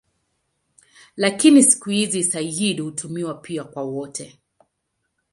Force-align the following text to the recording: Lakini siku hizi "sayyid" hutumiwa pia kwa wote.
Lakini 1.17 1.63
siku 1.63 1.89
hizi 1.89 2.23
"sayyid" 2.23 2.81
hutumiwa 2.81 3.33
pia 3.33 3.63
kwa 3.63 3.83
wote. 3.83 4.39